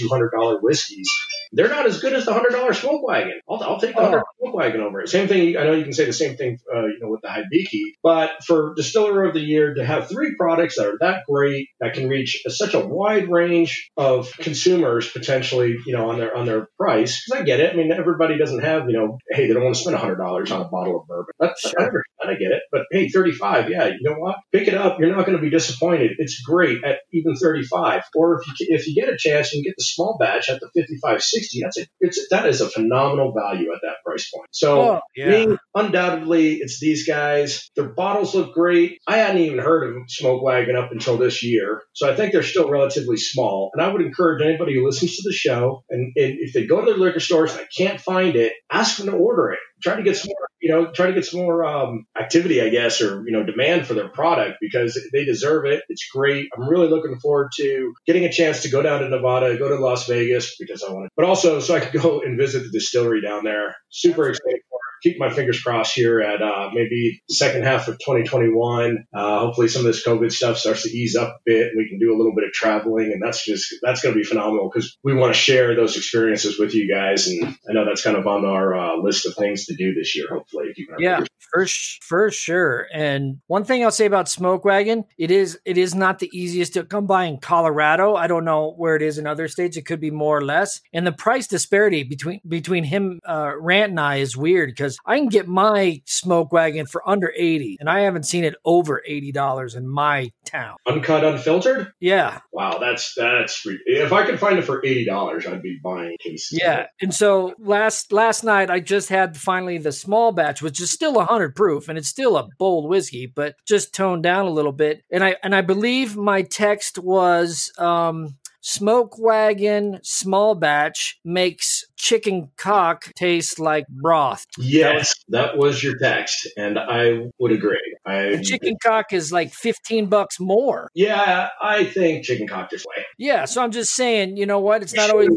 $200 0.00 0.62
whiskeys. 0.62 1.10
They're 1.52 1.68
not 1.68 1.86
as 1.86 2.00
good 2.00 2.12
as 2.12 2.26
the 2.26 2.32
$100 2.32 2.74
smoke 2.74 3.06
wagon. 3.06 3.40
I'll, 3.48 3.62
I'll 3.62 3.80
take 3.80 3.96
the 3.96 4.02
hundred 4.02 4.22
wagon 4.52 4.80
over 4.80 5.00
it. 5.00 5.08
Same 5.08 5.28
thing. 5.28 5.56
I 5.56 5.64
know 5.64 5.72
you 5.72 5.84
can 5.84 5.92
say 5.92 6.04
the 6.04 6.12
same 6.12 6.36
thing, 6.36 6.58
uh, 6.72 6.86
you 6.86 6.98
know, 7.00 7.08
with 7.08 7.22
the 7.22 7.28
Hibiki, 7.28 7.94
but 8.02 8.44
for 8.44 8.74
Distiller 8.74 9.24
of 9.24 9.34
the 9.34 9.40
Year 9.40 9.74
to 9.74 9.84
have 9.84 10.08
three 10.08 10.34
products 10.36 10.76
that 10.76 10.86
are 10.86 10.96
that 11.00 11.22
great 11.28 11.68
that 11.80 11.94
can 11.94 12.08
reach 12.08 12.42
such 12.48 12.74
a 12.74 12.80
wide 12.80 13.30
range 13.30 13.90
of 13.96 14.30
consumers 14.38 15.10
potentially, 15.10 15.76
you 15.86 15.92
know, 15.94 16.10
on 16.10 16.18
their 16.18 16.36
on 16.36 16.46
their 16.46 16.68
price. 16.78 17.24
Because 17.24 17.42
I 17.42 17.44
get 17.44 17.60
it. 17.60 17.72
I 17.72 17.76
mean, 17.76 17.92
everybody 17.92 18.38
doesn't 18.38 18.60
have, 18.60 18.88
you 18.88 18.96
know, 18.96 19.18
hey, 19.30 19.46
they 19.46 19.54
don't 19.54 19.64
want 19.64 19.76
to 19.76 19.80
spend 19.80 19.96
hundred 19.96 20.16
dollars 20.16 20.50
on 20.50 20.60
a 20.62 20.68
bottle 20.68 21.00
of 21.00 21.06
bourbon. 21.06 21.34
That's 21.38 21.60
sure. 21.60 22.02
I, 22.22 22.30
I 22.30 22.34
get 22.34 22.52
it. 22.52 22.62
But 22.70 22.82
hey, 22.90 23.08
thirty 23.08 23.32
five, 23.32 23.70
yeah, 23.70 23.86
you 23.86 24.00
know 24.02 24.16
what? 24.16 24.36
Pick 24.52 24.68
it 24.68 24.74
up. 24.74 24.98
You're 25.00 25.14
not 25.14 25.26
going 25.26 25.36
to 25.36 25.42
be 25.42 25.50
disappointed. 25.50 26.12
It's 26.18 26.40
great 26.42 26.84
at 26.84 26.98
even 27.12 27.36
thirty 27.36 27.64
five. 27.64 28.02
Or 28.14 28.40
if 28.40 28.46
you 28.46 28.66
if 28.70 28.86
you 28.86 28.94
get 28.94 29.12
a 29.12 29.16
chance 29.16 29.54
and 29.54 29.64
get 29.64 29.74
the 29.76 29.84
small 29.84 30.16
batch 30.18 30.48
at 30.48 30.60
the 30.60 30.70
fifty 30.74 30.98
five 31.02 31.22
sixty, 31.22 31.60
that's 31.62 31.78
a 31.78 31.86
it's 32.00 32.28
that 32.30 32.46
is 32.46 32.60
a 32.60 32.68
phenomenal 32.68 33.32
value 33.32 33.72
at 33.72 33.80
that 33.82 33.96
price 34.04 34.30
point. 34.30 34.37
So. 34.50 34.80
Oh, 34.80 35.00
yeah. 35.16 35.46
Me, 35.46 35.56
undoubtedly, 35.74 36.56
it's 36.56 36.80
these 36.80 37.06
guys. 37.06 37.70
Their 37.76 37.88
bottles 37.88 38.34
look 38.34 38.54
great. 38.54 38.98
I 39.06 39.18
hadn't 39.18 39.42
even 39.42 39.58
heard 39.58 39.88
of 39.88 40.02
Smoke 40.08 40.42
Wagon 40.42 40.76
up 40.76 40.90
until 40.92 41.16
this 41.16 41.42
year, 41.42 41.82
so 41.92 42.10
I 42.10 42.14
think 42.14 42.32
they're 42.32 42.42
still 42.42 42.70
relatively 42.70 43.16
small. 43.16 43.70
And 43.74 43.82
I 43.82 43.92
would 43.92 44.02
encourage 44.02 44.42
anybody 44.42 44.74
who 44.74 44.86
listens 44.86 45.16
to 45.16 45.22
the 45.24 45.34
show, 45.34 45.84
and, 45.90 46.12
and 46.16 46.36
if 46.38 46.52
they 46.52 46.66
go 46.66 46.80
to 46.80 46.86
their 46.86 46.98
liquor 46.98 47.20
stores 47.20 47.52
and 47.52 47.60
they 47.60 47.84
can't 47.84 48.00
find 48.00 48.36
it, 48.36 48.52
ask 48.70 48.96
them 48.96 49.06
to 49.06 49.12
order 49.12 49.50
it. 49.50 49.58
Try 49.82 49.96
to 49.96 50.02
get 50.02 50.16
some 50.16 50.28
more, 50.28 50.48
you 50.60 50.70
know, 50.70 50.90
try 50.92 51.06
to 51.06 51.12
get 51.12 51.24
some 51.24 51.40
more 51.40 51.64
um, 51.64 52.06
activity, 52.18 52.60
I 52.62 52.68
guess, 52.68 53.00
or 53.00 53.24
you 53.26 53.32
know, 53.32 53.44
demand 53.44 53.86
for 53.86 53.94
their 53.94 54.08
product 54.08 54.58
because 54.60 54.98
they 55.12 55.24
deserve 55.24 55.66
it. 55.66 55.82
It's 55.88 56.08
great. 56.12 56.48
I'm 56.56 56.68
really 56.68 56.88
looking 56.88 57.18
forward 57.18 57.50
to 57.56 57.94
getting 58.06 58.24
a 58.24 58.32
chance 58.32 58.62
to 58.62 58.70
go 58.70 58.82
down 58.82 59.00
to 59.02 59.08
Nevada, 59.08 59.56
go 59.56 59.68
to 59.68 59.76
Las 59.76 60.06
Vegas 60.06 60.56
because 60.58 60.82
I 60.82 60.92
want 60.92 61.06
to, 61.06 61.10
but 61.16 61.24
also 61.24 61.60
so 61.60 61.74
I 61.74 61.80
can 61.80 62.00
go 62.00 62.20
and 62.20 62.38
visit 62.38 62.64
the 62.64 62.70
distillery 62.70 63.20
down 63.20 63.44
there. 63.44 63.76
Super 63.90 64.28
excited. 64.30 64.60
Keep 65.02 65.18
my 65.18 65.30
fingers 65.30 65.60
crossed 65.60 65.94
here 65.94 66.20
at 66.20 66.42
uh, 66.42 66.70
maybe 66.72 67.22
second 67.28 67.64
half 67.64 67.88
of 67.88 67.98
2021. 67.98 69.04
Uh, 69.14 69.40
hopefully, 69.40 69.68
some 69.68 69.80
of 69.80 69.86
this 69.86 70.06
COVID 70.06 70.32
stuff 70.32 70.58
starts 70.58 70.82
to 70.82 70.90
ease 70.90 71.16
up 71.16 71.28
a 71.28 71.40
bit. 71.44 71.72
We 71.76 71.88
can 71.88 71.98
do 71.98 72.14
a 72.14 72.18
little 72.18 72.34
bit 72.34 72.44
of 72.44 72.52
traveling, 72.52 73.12
and 73.12 73.22
that's 73.22 73.44
just 73.44 73.74
that's 73.82 74.00
going 74.02 74.14
to 74.14 74.18
be 74.18 74.24
phenomenal 74.24 74.70
because 74.72 74.96
we 75.02 75.14
want 75.14 75.34
to 75.34 75.40
share 75.40 75.74
those 75.74 75.96
experiences 75.96 76.58
with 76.58 76.74
you 76.74 76.92
guys. 76.92 77.28
And 77.28 77.44
I 77.68 77.72
know 77.72 77.84
that's 77.84 78.02
kind 78.02 78.16
of 78.16 78.26
on 78.26 78.44
our 78.44 78.76
uh, 78.76 78.96
list 78.96 79.26
of 79.26 79.34
things 79.34 79.66
to 79.66 79.76
do 79.76 79.94
this 79.94 80.16
year. 80.16 80.26
Hopefully, 80.30 80.74
Yeah, 80.98 81.20
for 81.52 81.66
for 82.00 82.30
sure. 82.30 82.86
And 82.92 83.40
one 83.46 83.64
thing 83.64 83.84
I'll 83.84 83.90
say 83.90 84.06
about 84.06 84.28
Smoke 84.28 84.64
Wagon, 84.64 85.04
it 85.18 85.30
is 85.30 85.58
it 85.64 85.78
is 85.78 85.94
not 85.94 86.18
the 86.18 86.30
easiest 86.32 86.74
to 86.74 86.84
come 86.84 87.06
by 87.06 87.24
in 87.24 87.38
Colorado. 87.38 88.14
I 88.14 88.26
don't 88.26 88.44
know 88.44 88.74
where 88.76 88.96
it 88.96 89.02
is 89.02 89.18
in 89.18 89.26
other 89.26 89.48
states. 89.48 89.76
It 89.76 89.86
could 89.86 90.00
be 90.00 90.10
more 90.10 90.38
or 90.38 90.44
less. 90.44 90.80
And 90.92 91.06
the 91.06 91.12
price 91.12 91.46
disparity 91.46 92.02
between 92.02 92.40
between 92.46 92.84
him, 92.84 93.20
uh, 93.26 93.52
Rant, 93.58 93.90
and 93.90 94.00
I 94.00 94.16
is 94.16 94.36
weird 94.36 94.70
because 94.70 94.87
I 95.04 95.18
can 95.18 95.28
get 95.28 95.46
my 95.46 96.00
Smoke 96.06 96.52
Wagon 96.52 96.86
for 96.86 97.06
under 97.08 97.32
eighty, 97.36 97.76
and 97.80 97.88
I 97.90 98.00
haven't 98.00 98.24
seen 98.24 98.44
it 98.44 98.54
over 98.64 99.02
eighty 99.06 99.32
dollars 99.32 99.74
in 99.74 99.86
my 99.88 100.30
town. 100.44 100.76
uncut, 100.86 101.24
unfiltered. 101.24 101.92
Yeah, 102.00 102.40
Wow, 102.52 102.78
that's 102.78 103.14
that's 103.14 103.64
if 103.86 104.12
I 104.12 104.24
could 104.24 104.40
find 104.40 104.58
it 104.58 104.64
for 104.64 104.84
eighty 104.84 105.04
dollars, 105.04 105.46
I'd 105.46 105.62
be 105.62 105.78
buying 105.82 106.16
cases. 106.20 106.58
Yeah, 106.60 106.86
and 107.00 107.12
so 107.14 107.54
last 107.58 108.12
last 108.12 108.44
night 108.44 108.70
I 108.70 108.80
just 108.80 109.08
had 109.08 109.36
finally 109.36 109.78
the 109.78 109.92
small 109.92 110.32
batch, 110.32 110.62
which 110.62 110.80
is 110.80 110.90
still 110.90 111.20
hundred 111.20 111.54
proof, 111.54 111.88
and 111.88 111.98
it's 111.98 112.08
still 112.08 112.36
a 112.36 112.48
bold 112.58 112.88
whiskey, 112.88 113.26
but 113.26 113.54
just 113.66 113.94
toned 113.94 114.22
down 114.22 114.46
a 114.46 114.50
little 114.50 114.72
bit. 114.72 115.02
And 115.10 115.22
I 115.22 115.36
and 115.42 115.54
I 115.54 115.60
believe 115.60 116.16
my 116.16 116.42
text 116.42 116.98
was 116.98 117.70
um, 117.78 118.36
Smoke 118.60 119.18
Wagon 119.18 120.00
small 120.02 120.54
batch 120.54 121.18
makes 121.24 121.84
chicken 121.96 122.50
cock 122.56 123.12
taste 123.14 123.58
like 123.58 123.86
broth. 123.88 124.44
Yes, 124.58 125.14
that 125.28 125.56
was 125.56 125.82
your 125.82 125.96
text, 125.98 126.48
and 126.56 126.78
I 126.78 127.30
would 127.38 127.52
agree. 127.52 127.96
I 128.08 128.36
The 128.36 128.42
chicken 128.42 128.76
cock 128.82 129.12
is 129.12 129.30
like 129.32 129.52
fifteen 129.52 130.06
bucks 130.06 130.40
more. 130.40 130.88
yeah, 130.94 131.48
I 131.62 131.84
think 131.84 132.24
chicken 132.24 132.46
cock 132.48 132.70
this 132.70 132.84
way. 132.84 133.04
Yeah, 133.18 133.44
so 133.44 133.62
I'm 133.62 133.70
just 133.72 133.94
saying, 133.94 134.36
you 134.36 134.46
know 134.46 134.60
what? 134.60 134.82
It's 134.82 134.94
not 134.94 135.10
always 135.10 135.28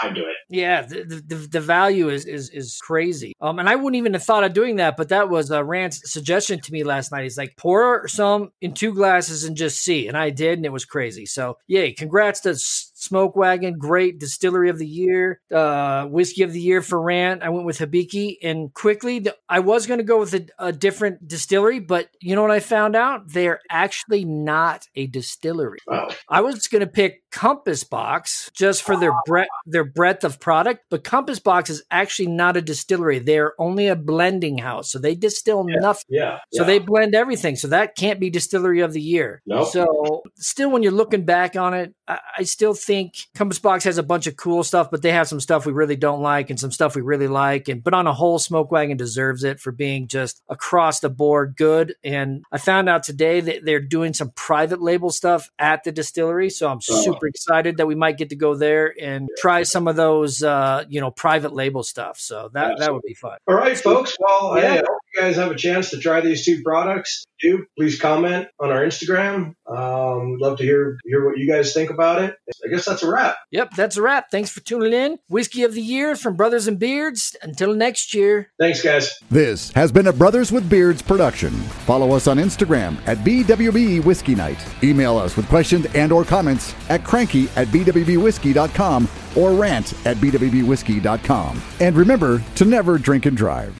time 0.00 0.14
to 0.14 0.20
it. 0.20 0.36
Yeah, 0.48 0.82
the, 0.82 1.22
the, 1.26 1.34
the- 1.36 1.60
value 1.60 2.08
is, 2.08 2.24
is 2.26 2.50
is 2.50 2.78
crazy. 2.82 3.34
Um, 3.40 3.58
and 3.58 3.68
I 3.68 3.76
wouldn't 3.76 3.96
even 3.96 4.14
have 4.14 4.22
thought 4.24 4.44
of 4.44 4.52
doing 4.54 4.76
that, 4.76 4.96
but 4.96 5.08
that 5.10 5.28
was 5.28 5.50
uh, 5.50 5.62
Rant's 5.64 6.00
suggestion 6.12 6.60
to 6.60 6.72
me 6.72 6.84
last 6.84 7.12
night. 7.12 7.22
He's 7.22 7.36
like, 7.38 7.54
pour 7.56 8.08
some 8.08 8.50
in 8.60 8.72
two 8.72 8.94
glasses 8.94 9.44
and 9.44 9.56
just 9.56 9.80
see, 9.80 10.08
and 10.08 10.16
I 10.16 10.30
did, 10.30 10.58
and 10.58 10.64
it 10.66 10.72
was 10.72 10.84
crazy. 10.84 11.26
So, 11.26 11.58
yay! 11.66 11.92
Congrats 11.92 12.40
to 12.40 12.54
Smoke 13.00 13.34
Wagon, 13.34 13.78
great 13.78 14.18
distillery 14.18 14.68
of 14.68 14.78
the 14.78 14.86
year, 14.86 15.40
uh, 15.50 16.04
whiskey 16.04 16.42
of 16.42 16.52
the 16.52 16.60
year 16.60 16.82
for 16.82 17.00
Rant. 17.00 17.42
I 17.42 17.48
went 17.48 17.64
with 17.64 17.78
Hibiki, 17.78 18.36
and 18.42 18.72
quickly, 18.74 19.20
the, 19.20 19.34
I 19.48 19.60
was 19.60 19.86
going 19.86 19.98
to 19.98 20.04
go 20.04 20.18
with 20.18 20.34
a, 20.34 20.46
a 20.58 20.70
different 20.70 21.26
distillery, 21.26 21.80
but 21.80 22.08
you 22.20 22.36
know 22.36 22.42
what 22.42 22.50
I 22.50 22.60
found 22.60 22.94
out? 22.94 23.22
They're 23.32 23.60
actually 23.70 24.26
not 24.26 24.86
a 24.94 25.06
distillery. 25.06 25.78
Oh, 25.90 26.14
I 26.28 26.42
was 26.42 26.68
going 26.68 26.80
to 26.80 26.86
pick 26.86 27.22
Compass 27.30 27.84
Box 27.84 28.50
just 28.54 28.82
for 28.82 28.96
their 28.96 29.12
breadth, 29.26 29.48
their 29.66 29.84
breadth 29.84 30.24
of 30.24 30.40
product, 30.40 30.84
but 30.90 31.04
Compass 31.04 31.38
Box 31.38 31.70
is 31.70 31.82
actually 31.90 32.28
not 32.28 32.56
a 32.56 32.62
distillery. 32.62 33.18
They're 33.18 33.54
only 33.60 33.86
a 33.88 33.96
blending 33.96 34.58
house, 34.58 34.90
so 34.90 34.98
they 34.98 35.14
distill 35.14 35.64
nothing. 35.64 36.04
yeah. 36.08 36.38
So 36.52 36.62
yeah. 36.62 36.66
they 36.66 36.78
blend 36.80 37.14
everything. 37.14 37.56
So 37.56 37.68
that 37.68 37.96
can't 37.96 38.20
be 38.20 38.30
distillery 38.30 38.80
of 38.80 38.92
the 38.92 39.00
year. 39.00 39.42
Nope. 39.46 39.68
So 39.68 40.22
still, 40.36 40.70
when 40.70 40.82
you're 40.82 40.92
looking 40.92 41.24
back 41.24 41.56
on 41.56 41.74
it, 41.74 41.94
I, 42.08 42.18
I 42.38 42.42
still 42.42 42.74
think 42.74 43.14
Compass 43.34 43.58
Box 43.58 43.84
has 43.84 43.98
a 43.98 44.02
bunch 44.02 44.26
of 44.26 44.36
cool 44.36 44.64
stuff, 44.64 44.90
but 44.90 45.02
they 45.02 45.12
have 45.12 45.28
some 45.28 45.40
stuff 45.40 45.66
we 45.66 45.72
really 45.72 45.96
don't 45.96 46.22
like 46.22 46.50
and 46.50 46.58
some 46.58 46.72
stuff 46.72 46.96
we 46.96 47.02
really 47.02 47.28
like. 47.28 47.68
And 47.68 47.82
but 47.82 47.94
on 47.94 48.06
a 48.06 48.12
whole, 48.12 48.38
Smoke 48.38 48.70
Wagon 48.72 48.96
deserves 48.96 49.44
it 49.44 49.60
for 49.60 49.72
being 49.72 50.08
just 50.08 50.42
across 50.48 51.00
the 51.00 51.08
board 51.10 51.54
good. 51.56 51.94
And 52.02 52.44
I 52.50 52.58
found 52.58 52.88
out 52.88 53.02
today 53.04 53.40
that 53.40 53.64
they're 53.64 53.80
doing 53.80 54.14
some 54.14 54.30
private 54.30 54.80
label 54.82 55.10
stuff 55.10 55.48
at 55.58 55.84
the 55.84 55.92
distillery, 55.92 56.50
so 56.50 56.68
I'm 56.68 56.80
Oh. 56.90 57.02
super 57.02 57.19
excited 57.28 57.76
that 57.78 57.86
we 57.86 57.94
might 57.94 58.16
get 58.18 58.30
to 58.30 58.36
go 58.36 58.54
there 58.54 58.94
and 59.00 59.28
try 59.38 59.62
some 59.62 59.86
of 59.88 59.96
those, 59.96 60.42
uh, 60.42 60.84
you 60.88 61.00
know, 61.00 61.10
private 61.10 61.52
label 61.52 61.82
stuff. 61.82 62.18
So 62.18 62.50
that 62.54 62.78
that 62.78 62.92
would 62.92 63.02
be 63.06 63.14
fun. 63.14 63.38
All 63.48 63.54
right, 63.54 63.76
folks. 63.78 64.16
Well, 64.18 64.56
Yeah. 64.56 64.62
hey, 64.62 64.68
I 64.78 64.82
hope 64.86 64.99
you 65.14 65.20
guys 65.20 65.36
have 65.36 65.50
a 65.50 65.56
chance 65.56 65.90
to 65.90 65.98
try 65.98 66.20
these 66.20 66.44
two 66.44 66.62
products. 66.62 67.24
Do 67.40 67.64
please 67.78 67.98
comment 67.98 68.48
on 68.58 68.70
our 68.70 68.84
Instagram. 68.84 69.54
Um, 69.66 70.32
we'd 70.32 70.40
love 70.40 70.58
to 70.58 70.64
hear 70.64 70.98
hear 71.04 71.26
what 71.26 71.38
you 71.38 71.50
guys 71.50 71.72
think 71.72 71.90
about 71.90 72.22
it. 72.22 72.36
I 72.64 72.68
guess 72.68 72.84
that's 72.84 73.02
a 73.02 73.10
wrap. 73.10 73.36
Yep, 73.50 73.70
that's 73.76 73.96
a 73.96 74.02
wrap. 74.02 74.30
Thanks 74.30 74.50
for 74.50 74.60
tuning 74.60 74.92
in. 74.92 75.18
Whiskey 75.28 75.62
of 75.62 75.72
the 75.72 75.80
Year 75.80 76.16
from 76.16 76.36
Brothers 76.36 76.66
and 76.66 76.78
Beards. 76.78 77.36
Until 77.42 77.74
next 77.74 78.12
year. 78.12 78.52
Thanks, 78.58 78.82
guys. 78.82 79.18
This 79.30 79.70
has 79.72 79.90
been 79.90 80.08
a 80.08 80.12
Brothers 80.12 80.52
with 80.52 80.68
Beards 80.68 81.00
production. 81.00 81.50
Follow 81.86 82.12
us 82.12 82.26
on 82.26 82.36
Instagram 82.36 82.98
at 83.06 83.18
BWB 83.18 84.04
Whiskey 84.04 84.34
Night. 84.34 84.58
Email 84.82 85.16
us 85.16 85.36
with 85.36 85.48
questions 85.48 85.86
and 85.94 86.12
or 86.12 86.24
comments 86.24 86.74
at 86.90 87.04
cranky 87.04 87.48
at 87.56 87.68
bwbwhiskey.com 87.68 89.08
or 89.36 89.52
rant 89.52 89.94
at 90.06 90.16
bwbwhiskey.com. 90.18 91.62
And 91.80 91.96
remember 91.96 92.42
to 92.56 92.64
never 92.64 92.98
drink 92.98 93.26
and 93.26 93.36
drive. 93.36 93.68